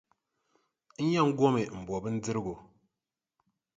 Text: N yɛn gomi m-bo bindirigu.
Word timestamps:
N 1.03 1.05
yɛn 1.13 1.29
gomi 1.37 1.63
m-bo 1.79 1.95
bindirigu. 2.03 2.55